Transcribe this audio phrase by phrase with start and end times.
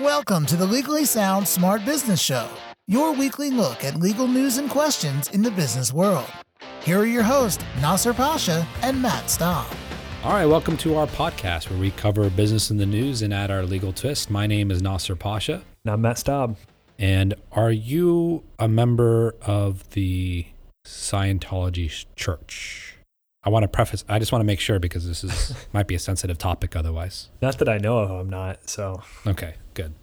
[0.00, 2.48] Welcome to the Legally Sound Smart Business Show,
[2.86, 6.24] your weekly look at legal news and questions in the business world.
[6.82, 9.66] Here are your hosts, Nasser Pasha and Matt Staub.
[10.24, 13.50] All right, welcome to our podcast where we cover business in the news and add
[13.50, 14.30] our legal twist.
[14.30, 15.62] My name is Nasser Pasha.
[15.84, 16.56] And I'm Matt Staub.
[16.98, 20.46] And are you a member of the
[20.86, 22.91] Scientology Church?
[23.44, 25.94] I want to preface, I just want to make sure because this is might be
[25.94, 27.28] a sensitive topic otherwise.
[27.40, 28.68] Not that I know of, I'm not.
[28.68, 29.94] So, okay, good.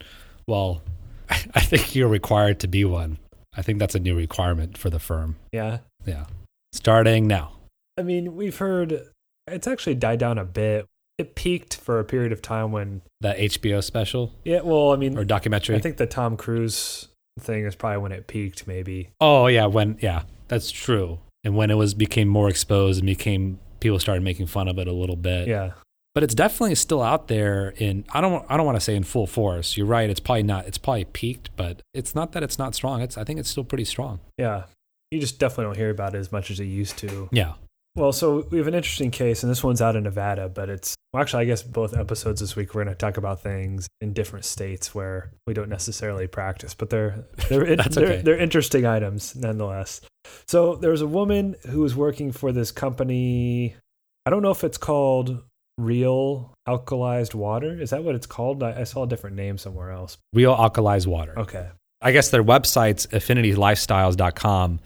[0.48, 0.82] Well,
[1.29, 3.18] I think you're required to be one.
[3.56, 5.38] I think that's a new requirement for the firm.
[5.52, 5.79] Yeah.
[6.06, 6.25] Yeah.
[6.74, 7.54] Starting now.
[7.98, 9.10] I mean, we've heard
[9.48, 10.86] it's actually died down a bit.
[11.18, 14.34] It peaked for a period of time when that HBO special.
[14.46, 15.76] Yeah, well, I mean, or documentary.
[15.76, 17.10] I think the Tom Cruise
[17.40, 19.10] thing is probably when it peaked, maybe.
[19.20, 21.20] Oh yeah, when yeah, that's true.
[21.43, 24.88] And when it was became more exposed and became people started making fun of it
[24.88, 25.48] a little bit.
[25.48, 25.71] Yeah.
[26.15, 29.04] But it's definitely still out there in I don't I don't want to say in
[29.04, 29.78] full force.
[29.78, 33.02] You're right, it's probably not it's probably peaked, but it's not that it's not strong.
[33.02, 34.20] It's I think it's still pretty strong.
[34.38, 34.64] Yeah.
[35.12, 37.30] You just definitely don't hear about it as much as it used to.
[37.32, 37.54] Yeah.
[37.95, 40.95] Well, so we have an interesting case, and this one's out in Nevada, but it's
[41.12, 44.14] well, actually, I guess both episodes this week we're going to talk about things in
[44.14, 48.22] different states where we don't necessarily practice, but they're they're they're, okay.
[48.22, 50.02] they're interesting items nonetheless.
[50.48, 53.76] So there was a woman who was working for this company.
[54.26, 55.42] I don't know if it's called
[55.80, 57.82] Real Alkalized Water.
[57.82, 58.62] Is that what it's called?
[58.62, 60.17] I, I saw a different name somewhere else.
[60.34, 61.38] Real alkalized water.
[61.40, 61.70] Okay.
[62.02, 64.80] I guess their website's affinitylifestyles.com,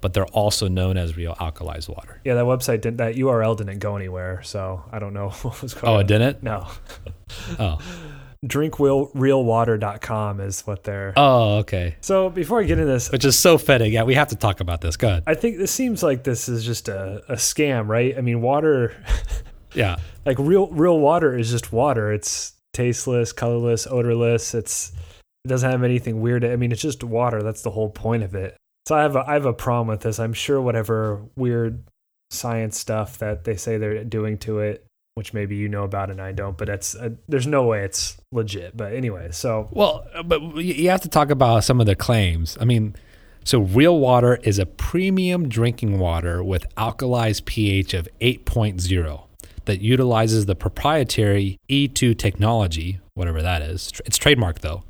[0.00, 2.20] but they're also known as Real Alkalized Water.
[2.24, 2.98] Yeah, that website didn't.
[2.98, 5.94] That URL didn't go anywhere, so I don't know what was going.
[5.94, 6.42] Oh, it didn't?
[6.42, 6.66] No.
[7.58, 7.78] Oh.
[8.46, 11.96] drinkrealwater.com is what they're Oh, okay.
[12.00, 13.92] so before i get into this Which is so fitting.
[13.92, 14.96] Yeah, we have to talk about this.
[14.96, 15.24] Go ahead.
[15.26, 18.94] i think this seems like this is just a, a scam right i mean water
[19.74, 19.96] Yeah.
[20.24, 24.92] like real real water is just water it's tasteless colorless odorless it's
[25.44, 28.34] it doesn't have anything weird i mean it's just water that's the whole point of
[28.34, 28.56] it
[28.88, 31.82] so i have a i have a problem with this i'm sure whatever weird
[32.30, 36.22] science stuff that they say they're doing to it which maybe you know about and
[36.22, 40.40] i don't but it's uh, there's no way it's legit but anyway so Well, but
[40.56, 42.56] you have to talk about some of the claims.
[42.60, 42.94] I mean,
[43.44, 49.22] so real water is a premium drinking water with alkalized pH of 8.0
[49.64, 53.92] that utilizes the proprietary E2 technology, whatever that is.
[54.06, 54.84] It's trademarked though,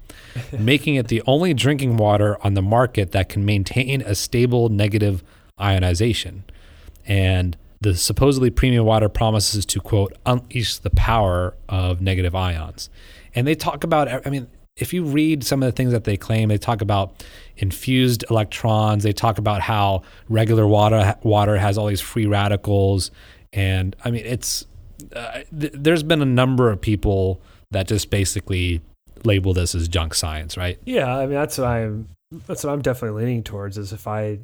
[0.58, 5.22] making it the only drinking water on the market that can maintain a stable negative
[5.60, 6.44] ionization.
[7.06, 12.90] And the supposedly premium water promises to quote unleash the power of negative ions.
[13.34, 16.16] And they talk about I mean if you read some of the things that they
[16.16, 17.24] claim, they talk about
[17.56, 19.02] infused electrons.
[19.02, 23.10] They talk about how regular water water has all these free radicals,
[23.52, 24.66] and I mean, it's
[25.14, 28.80] uh, th- there's been a number of people that just basically
[29.26, 30.78] label this as junk science, right?
[30.84, 32.08] Yeah, I mean that's what I'm
[32.46, 34.38] that's what I'm definitely leaning towards is if I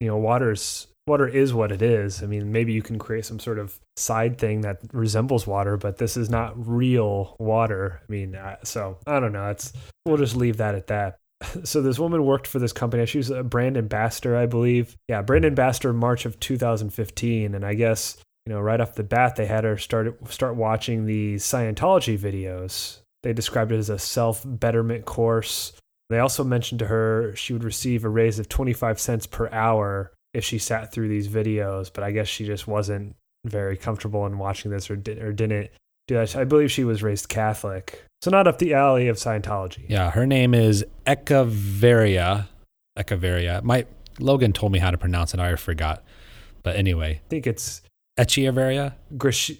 [0.00, 2.22] you know, water's water is what it is.
[2.22, 5.98] I mean, maybe you can create some sort of side thing that resembles water, but
[5.98, 8.00] this is not real water.
[8.02, 9.50] I mean, uh, so I don't know.
[9.50, 9.72] It's
[10.06, 11.16] we'll just leave that at that.
[11.64, 13.06] So this woman worked for this company.
[13.06, 14.94] She was a brand ambassador, I believe.
[15.08, 19.36] Yeah, brand ambassador March of 2015, and I guess you know right off the bat
[19.36, 22.98] they had her start start watching the Scientology videos.
[23.22, 25.72] They described it as a self betterment course.
[26.08, 30.12] They also mentioned to her she would receive a raise of 25 cents per hour
[30.34, 33.14] if she sat through these videos, but I guess she just wasn't
[33.44, 35.70] very comfortable in watching this or, did, or didn't
[36.08, 36.36] do that.
[36.36, 38.04] I believe she was raised Catholic.
[38.22, 39.86] So not up the alley of Scientology.
[39.88, 42.48] Yeah, her name is Echeveria.
[42.98, 43.62] Echeveria.
[43.62, 43.86] My
[44.18, 45.40] Logan told me how to pronounce it.
[45.40, 46.04] I forgot.
[46.62, 47.82] But anyway, I think it's
[48.18, 49.52] Echeveria Grish.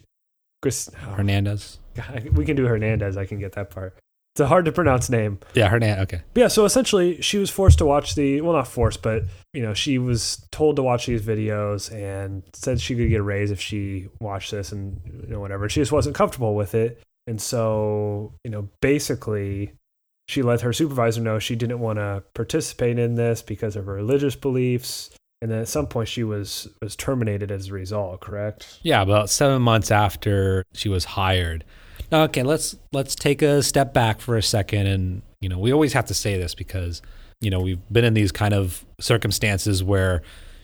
[0.63, 1.79] Gris, oh, Hernandez.
[1.95, 3.17] God, we can do Hernandez.
[3.17, 3.97] I can get that part.
[4.35, 5.41] It's a hard to pronounce name.
[5.55, 6.03] Yeah, Hernandez.
[6.05, 6.23] Okay.
[6.35, 9.63] But yeah, so essentially she was forced to watch the well not forced, but you
[9.63, 13.51] know, she was told to watch these videos and said she could get a raise
[13.51, 15.69] if she watched this and you know whatever.
[15.69, 17.03] She just wasn't comfortable with it.
[17.27, 19.73] And so, you know, basically
[20.29, 23.95] she let her supervisor know she didn't want to participate in this because of her
[23.95, 25.11] religious beliefs.
[25.43, 28.79] And then at some point she was was terminated as a result, correct?
[28.83, 31.65] Yeah, about seven months after she was hired.
[32.13, 35.73] Now, okay, let's let's take a step back for a second, and you know, we
[35.73, 37.01] always have to say this because
[37.41, 40.23] you know we've been in these kind of circumstances where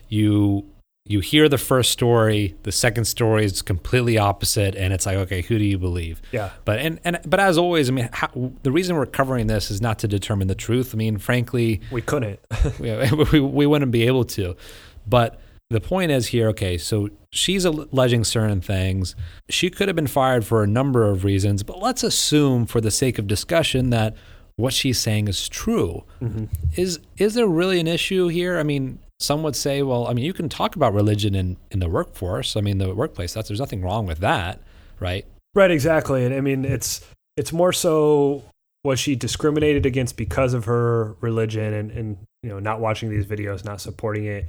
[0.09, 0.65] you
[1.09, 5.41] you hear the first story, the second story is completely opposite, and it's like, okay,
[5.41, 6.21] who do you believe?
[6.33, 6.51] Yeah.
[6.65, 9.81] But and and but as always, I mean, how, the reason we're covering this is
[9.81, 10.91] not to determine the truth.
[10.93, 12.41] I mean, frankly, We couldn't.
[12.81, 12.93] we,
[13.33, 14.57] we, we wouldn't be able to.
[15.07, 19.15] But the point is here, okay, so she's alleging certain things.
[19.49, 22.91] She could have been fired for a number of reasons, but let's assume, for the
[22.91, 24.17] sake of discussion, that
[24.57, 26.05] what she's saying is true.
[26.21, 26.47] Mm-hmm.
[26.77, 28.59] Is is there really an issue here?
[28.59, 31.81] I mean, some would say, well, I mean, you can talk about religion in, in
[31.81, 32.57] the workforce.
[32.57, 33.35] I mean, the workplace.
[33.35, 34.61] That's there's nothing wrong with that,
[35.01, 35.25] right?
[35.55, 36.25] Right, exactly.
[36.25, 37.05] And I mean, it's
[37.37, 38.45] it's more so
[38.85, 43.27] was she discriminated against because of her religion and, and you know not watching these
[43.27, 44.47] videos, not supporting it?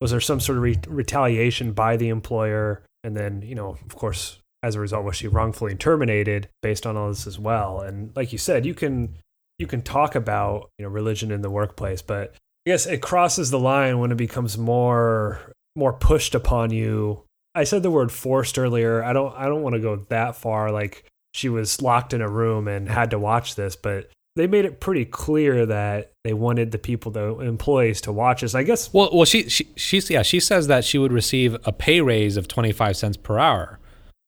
[0.00, 2.82] Was there some sort of re- retaliation by the employer?
[3.04, 6.96] And then you know, of course, as a result, was she wrongfully terminated based on
[6.96, 7.80] all this as well?
[7.80, 9.14] And like you said, you can
[9.58, 12.34] you can talk about you know religion in the workplace, but
[12.68, 15.40] I guess it crosses the line when it becomes more
[15.74, 17.24] more pushed upon you.
[17.54, 19.02] I said the word forced earlier.
[19.02, 22.28] I don't I don't want to go that far like she was locked in a
[22.28, 26.70] room and had to watch this, but they made it pretty clear that they wanted
[26.70, 28.54] the people, the employees, to watch this.
[28.54, 28.92] I guess.
[28.92, 32.36] Well, well, she she she's yeah she says that she would receive a pay raise
[32.36, 33.78] of twenty five cents per hour.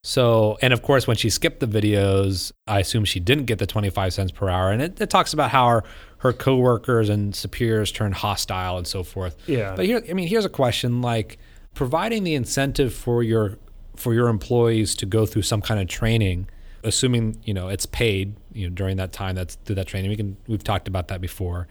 [0.03, 3.67] So, and of course, when she skipped the videos, I assume she didn't get the
[3.67, 4.71] 25 cents per hour.
[4.71, 5.85] And it, it talks about how her,
[6.19, 9.37] her coworkers and superiors turned hostile and so forth.
[9.47, 9.75] Yeah.
[9.77, 11.39] But here, I mean, here's a question like
[11.75, 13.59] providing the incentive for your,
[13.97, 16.49] for your employees to go through some kind of training,
[16.83, 20.11] assuming, you know, it's paid, you know, during that time that's through that training.
[20.11, 21.69] We can, we've talked about that before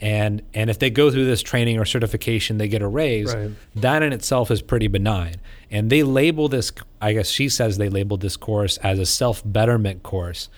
[0.00, 3.50] and and if they go through this training or certification they get a raise Right.
[3.76, 5.36] that in itself is pretty benign.
[5.70, 10.02] And they label this i guess she says they labeled this course as a self-betterment
[10.02, 10.48] course.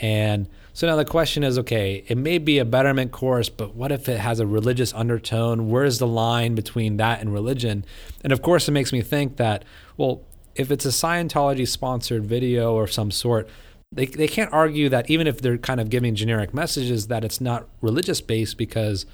[0.00, 3.92] And so now the question is okay it may be a betterment course but what
[3.92, 5.68] if it has a religious undertone?
[5.70, 7.84] Where's the line between that and religion?
[8.22, 9.64] And of course it makes me think that
[9.96, 10.22] well
[10.54, 13.48] if it's a scientology sponsored video or some sort
[13.94, 17.40] they, they can't argue that even if they're kind of giving generic messages that it's
[17.40, 19.06] not religious based because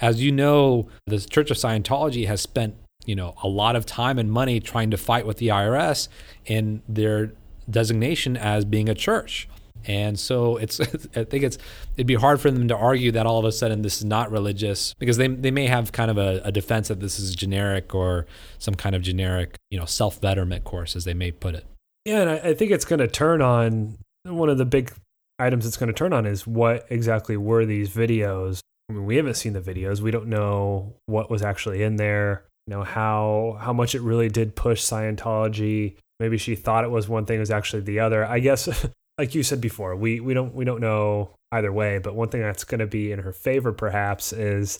[0.00, 4.18] as you know the church of scientology has spent you know a lot of time
[4.18, 6.08] and money trying to fight with the irs
[6.46, 7.32] in their
[7.70, 9.48] designation as being a church.
[9.84, 10.80] And so it's
[11.16, 11.58] i think it's
[11.96, 14.30] it'd be hard for them to argue that all of a sudden this is not
[14.30, 17.94] religious because they, they may have kind of a, a defense that this is generic
[17.94, 18.26] or
[18.58, 21.64] some kind of generic you know self-betterment course as they may put it.
[22.04, 24.92] Yeah, and I, I think it's going to turn on one of the big
[25.38, 28.60] items it's going to turn on is what exactly were these videos.
[28.88, 30.00] I mean, we haven't seen the videos.
[30.00, 32.44] We don't know what was actually in there.
[32.66, 35.96] You know how how much it really did push Scientology.
[36.20, 38.24] Maybe she thought it was one thing, it was actually the other.
[38.24, 38.68] I guess,
[39.18, 41.98] like you said before, we we don't we don't know either way.
[41.98, 44.78] But one thing that's going to be in her favor, perhaps, is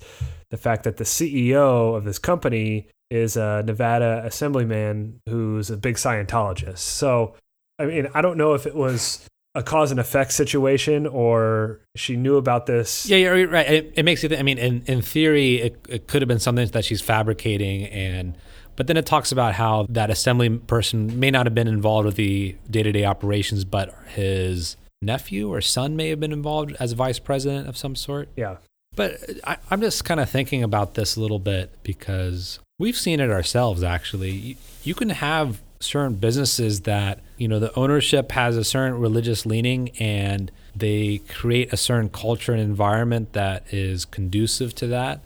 [0.50, 5.96] the fact that the CEO of this company is a Nevada assemblyman who's a big
[5.96, 6.78] Scientologist.
[6.78, 7.34] So,
[7.78, 12.16] I mean, I don't know if it was a cause and effect situation or she
[12.16, 13.08] knew about this.
[13.08, 13.68] Yeah, you're right.
[13.68, 14.28] It, it makes you.
[14.28, 17.86] Th- I mean, in in theory, it, it could have been something that she's fabricating,
[17.86, 18.36] and
[18.76, 22.16] but then it talks about how that assembly person may not have been involved with
[22.16, 26.92] the day to day operations, but his nephew or son may have been involved as
[26.92, 28.28] vice president of some sort.
[28.36, 28.56] Yeah.
[28.94, 33.20] But I, I'm just kind of thinking about this a little bit because we've seen
[33.20, 33.82] it ourselves.
[33.82, 38.98] Actually, you, you can have certain businesses that you know the ownership has a certain
[38.98, 45.20] religious leaning and they create a certain culture and environment that is conducive to that.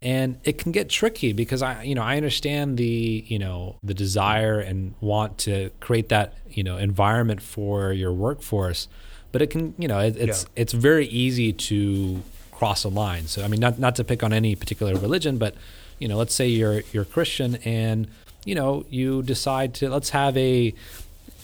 [0.00, 3.94] And it can get tricky because i you know i understand the you know the
[3.94, 8.88] desire and want to create that you know environment for your workforce.
[9.30, 10.62] But it can you know it, it's Yeah.
[10.62, 13.26] it's very easy to cross a line.
[13.28, 15.54] So i mean not not to pick on any particular religion but
[16.00, 18.08] you know let's say you're you're christian and
[18.44, 20.74] you know you decide to let's have a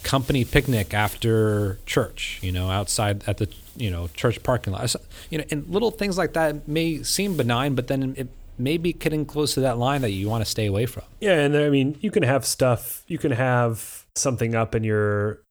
[0.02, 4.94] company picnic after church you know outside at the you know church parking lot
[5.28, 8.28] you know and little things like that may seem benign but then it
[8.58, 11.40] may be getting close to that line that you want to stay away from Yeah,
[11.40, 13.04] and I mean, you can have stuff.
[13.06, 15.42] You can have something up in your,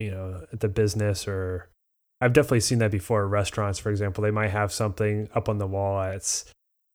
[0.00, 1.68] you know, at the business, or
[2.20, 3.26] I've definitely seen that before.
[3.28, 6.46] Restaurants, for example, they might have something up on the wall that's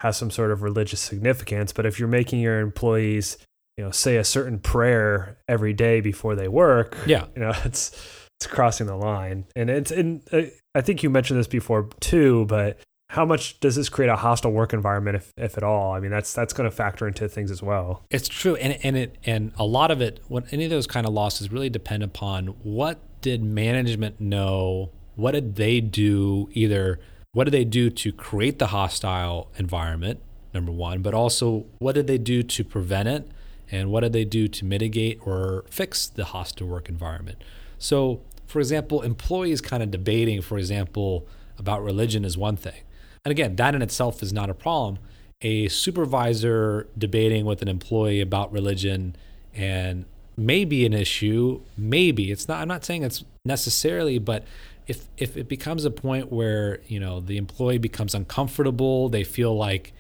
[0.02, 1.72] has some sort of religious significance.
[1.72, 3.38] But if you're making your employees,
[3.78, 7.92] you know, say a certain prayer every day before they work, yeah you know, it's
[8.40, 9.46] it's crossing the line.
[9.56, 12.80] And it's and uh, I think you mentioned this before too, but
[13.12, 15.92] how much does this create a hostile work environment if, if at all?
[15.92, 18.04] I mean, that's that's going to factor into things as well.
[18.10, 21.06] It's true, and and it and a lot of it, when any of those kind
[21.06, 27.00] of losses really depend upon what did management know, what did they do, either
[27.34, 30.20] what did they do to create the hostile environment,
[30.54, 33.30] number one, but also what did they do to prevent it,
[33.72, 37.42] and what did they do to mitigate or fix the hostile work environment.
[37.80, 41.26] So, for example, employees kind of debating, for example,
[41.58, 42.82] about religion is one thing.
[43.24, 45.00] And again, that in itself is not a problem.
[45.42, 49.16] A supervisor debating with an employee about religion
[49.56, 50.06] and
[50.38, 52.62] maybe an issue, maybe it's not.
[52.62, 54.44] I'm not saying it's necessarily, but
[54.88, 59.56] if if it becomes a point where you know the employee becomes uncomfortable, they feel
[59.56, 59.94] like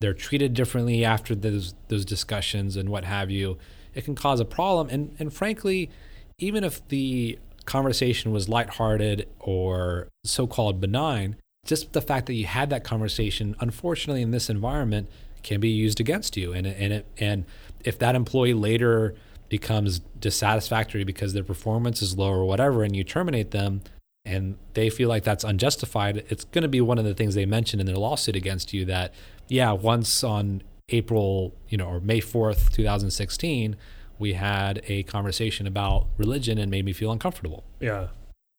[0.00, 3.58] they're treated differently after those those discussions and what have you,
[3.94, 4.88] it can cause a problem.
[4.90, 5.90] And and frankly,
[6.38, 11.36] even if the conversation was lighthearted or so-called benign,
[11.66, 15.08] just the fact that you had that conversation, unfortunately, in this environment,
[15.42, 16.52] can be used against you.
[16.52, 17.44] And and it, and
[17.84, 19.14] if that employee later
[19.48, 23.80] becomes dissatisfactory because their performance is low or whatever, and you terminate them,
[24.28, 27.46] and they feel like that's unjustified, it's going to be one of the things they
[27.46, 29.14] mention in their lawsuit against you that,
[29.48, 33.76] yeah, once on April, you know, or May 4th, 2016,
[34.18, 37.64] we had a conversation about religion and made me feel uncomfortable.
[37.80, 38.08] Yeah.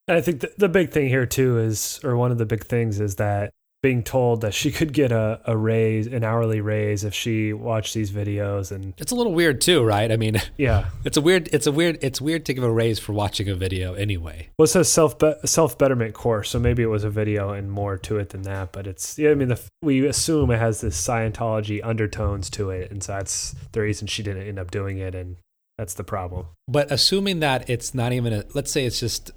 [0.08, 2.66] And I think the, the big thing here too is, or one of the big
[2.66, 7.04] things is that being told that she could get a, a raise, an hourly raise
[7.04, 10.12] if she watched these videos and It's a little weird too, right?
[10.12, 10.90] I mean, yeah.
[11.06, 13.56] it's a weird it's a weird it's weird to give a raise for watching a
[13.56, 14.50] video anyway.
[14.58, 17.98] Well, it says self self betterment course, so maybe it was a video and more
[18.00, 18.74] to it than that.
[18.74, 22.92] But it's yeah, I mean, the, we assume it has this Scientology undertones to it,
[22.92, 25.38] and so that's the reason she didn't end up doing it, and
[25.78, 26.48] that's the problem.
[26.68, 29.32] But assuming that it's not even a let's say it's just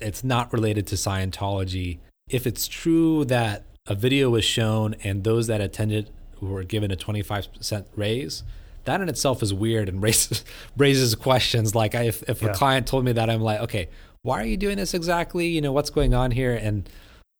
[0.00, 5.46] it's not related to Scientology, if it's true that a video was shown and those
[5.48, 8.44] that attended were given a 25% raise,
[8.84, 10.44] that in itself is weird and raises
[10.76, 11.74] raises questions.
[11.74, 12.50] Like if if yeah.
[12.50, 13.88] a client told me that, I'm like, okay,
[14.22, 15.48] why are you doing this exactly?
[15.48, 16.54] You know, what's going on here?
[16.54, 16.88] And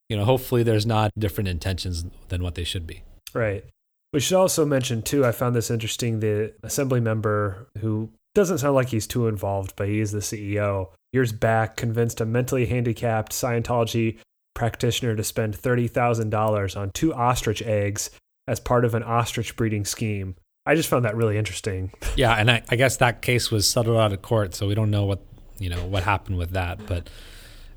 [0.09, 3.03] you know, hopefully there's not different intentions than what they should be.
[3.33, 3.63] Right.
[4.11, 5.23] We should also mention too.
[5.23, 6.19] I found this interesting.
[6.19, 10.89] The assembly member who doesn't sound like he's too involved, but he is the CEO.
[11.13, 14.17] Years back, convinced a mentally handicapped Scientology
[14.59, 18.09] practitioner to spend $30,000 on two ostrich eggs
[18.45, 20.35] as part of an ostrich breeding scheme.
[20.65, 21.93] I just found that really interesting.
[22.17, 24.91] Yeah, and I, I guess that case was settled out of court, so we don't
[24.91, 25.21] know what
[25.57, 26.85] you know what happened with that.
[26.85, 27.09] But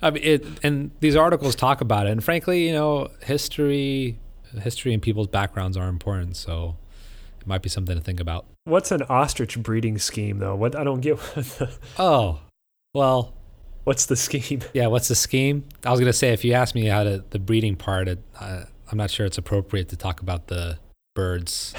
[0.01, 4.19] I mean, it and these articles talk about it, and frankly, you know, history,
[4.61, 6.77] history and people's backgrounds are important, so
[7.41, 8.47] it might be something to think about.
[8.65, 10.57] What's an ostrich breeding scheme, though?
[10.57, 11.21] What I don't get.
[12.01, 12.41] oh,
[12.95, 13.35] well,
[13.85, 14.61] What's the scheme?
[14.73, 15.65] Yeah, what's the scheme?
[15.85, 18.65] I was gonna say if you ask me how to the breeding part, it, uh,
[18.91, 20.79] I'm not sure it's appropriate to talk about the
[21.15, 21.75] birds.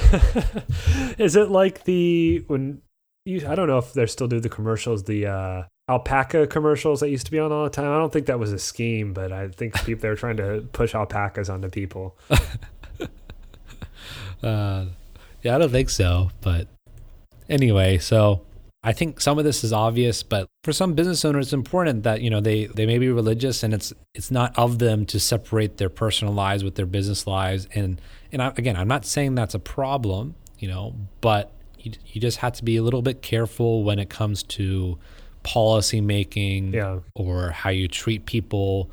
[1.18, 2.82] Is it like the when
[3.26, 3.48] you?
[3.48, 5.04] I don't know if they still do the commercials.
[5.04, 7.92] The uh, alpaca commercials that used to be on all the time.
[7.92, 10.68] I don't think that was a scheme, but I think people they were trying to
[10.74, 12.18] push alpacas onto people.
[14.42, 14.86] uh,
[15.42, 16.32] yeah, I don't think so.
[16.42, 16.68] But
[17.50, 18.42] anyway, so
[18.84, 22.22] I think some of this is obvious, but for some business owners, it's important that
[22.22, 25.78] you know they they may be religious, and it's it's not of them to separate
[25.78, 27.68] their personal lives with their business lives.
[27.74, 32.20] And and I, again, I'm not saying that's a problem, you know, but you you
[32.20, 34.98] just have to be a little bit careful when it comes to
[35.44, 37.00] policy making yeah.
[37.16, 38.90] or how you treat people,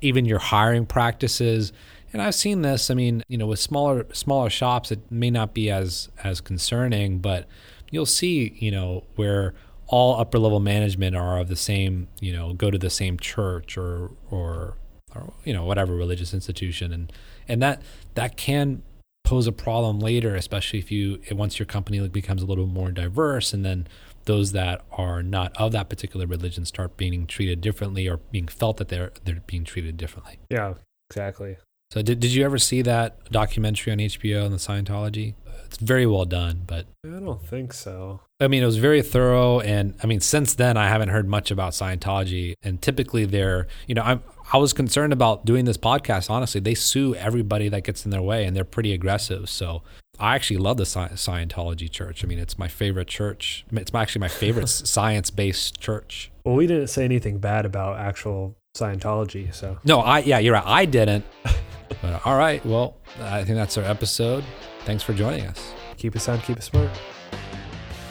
[0.00, 1.72] even your hiring practices.
[2.12, 2.90] And I've seen this.
[2.90, 7.18] I mean, you know, with smaller smaller shops, it may not be as as concerning,
[7.18, 7.46] but
[7.94, 9.54] you'll see, you know, where
[9.86, 13.76] all upper level management are of the same, you know, go to the same church
[13.76, 14.76] or or
[15.14, 17.12] or you know whatever religious institution, and
[17.48, 17.82] and that
[18.14, 18.82] that can
[19.24, 23.52] pose a problem later, especially if you once your company becomes a little more diverse,
[23.52, 23.86] and then
[24.24, 28.76] those that are not of that particular religion start being treated differently or being felt
[28.78, 30.38] that they're they're being treated differently.
[30.50, 30.74] Yeah,
[31.10, 31.56] exactly.
[31.90, 35.34] So did did you ever see that documentary on HBO on the Scientology?
[35.64, 38.20] It's very well done, but I don't think so.
[38.40, 41.50] I mean, it was very thorough, and I mean, since then I haven't heard much
[41.50, 42.54] about Scientology.
[42.62, 46.30] And typically, they're you know I'm I was concerned about doing this podcast.
[46.30, 49.48] Honestly, they sue everybody that gets in their way, and they're pretty aggressive.
[49.48, 49.82] So
[50.18, 52.24] I actually love the Scientology church.
[52.24, 53.64] I mean, it's my favorite church.
[53.72, 56.30] It's actually my favorite science based church.
[56.44, 60.66] Well, we didn't say anything bad about actual Scientology, so no, I yeah, you're right.
[60.66, 61.24] I didn't.
[62.02, 64.44] but all right, well, I think that's our episode.
[64.84, 65.72] Thanks for joining us.
[65.96, 66.90] Keep it sound, keep it smart.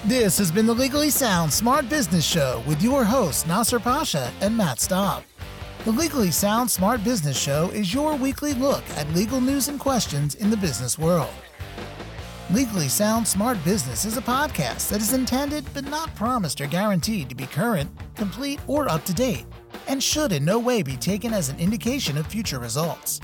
[0.06, 4.58] This has been the Legally Sound Smart Business Show with your hosts, Nasser Pasha and
[4.58, 5.24] Matt Staub.
[5.86, 10.36] The Legally Sound Smart Business Show is your weekly look at legal news and questions
[10.36, 11.34] in the business world.
[12.51, 17.30] Legally Sound Smart Business is a podcast that is intended but not promised or guaranteed
[17.30, 19.46] to be current, complete, or up to date,
[19.88, 23.22] and should in no way be taken as an indication of future results.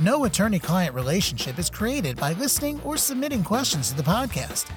[0.00, 4.70] No attorney client relationship is created by listening or submitting questions to the podcast.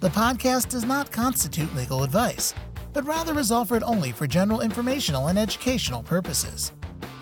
[0.00, 2.52] The podcast does not constitute legal advice,
[2.92, 6.72] but rather is offered only for general informational and educational purposes.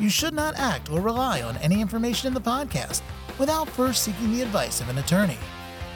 [0.00, 3.02] You should not act or rely on any information in the podcast
[3.38, 5.38] without first seeking the advice of an attorney.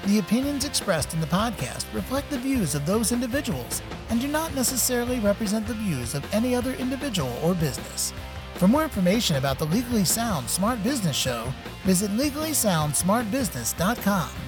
[0.07, 4.55] The opinions expressed in the podcast reflect the views of those individuals and do not
[4.55, 8.13] necessarily represent the views of any other individual or business.
[8.55, 11.53] For more information about the Legally Sound Smart Business Show,
[11.85, 14.48] visit legallysoundsmartbusiness.com.